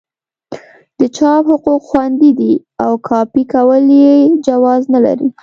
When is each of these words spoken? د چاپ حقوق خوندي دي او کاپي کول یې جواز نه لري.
د 0.99 1.01
چاپ 1.17 1.43
حقوق 1.53 1.81
خوندي 1.89 2.31
دي 2.39 2.53
او 2.83 2.91
کاپي 3.07 3.43
کول 3.53 3.83
یې 4.03 4.13
جواز 4.47 4.81
نه 4.93 4.99
لري. 5.05 5.27